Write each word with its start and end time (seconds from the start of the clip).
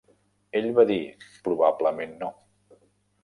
Ell 0.59 0.69
va 0.77 0.85
dir: 0.91 0.97
"Probablement 1.49 2.17
no. 2.23 2.31